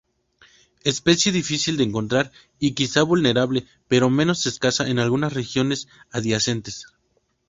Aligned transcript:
Especie 0.83 1.31
difícil 1.31 1.77
de 1.77 1.83
encontrar 1.83 2.31
y 2.57 2.71
quizá 2.73 3.03
vulnerable 3.03 3.67
pero 3.87 4.09
menos 4.09 4.47
escasa 4.47 4.89
en 4.89 4.97
algunas 4.97 5.33
regiones 5.33 5.87
adyacentes. 6.09 6.87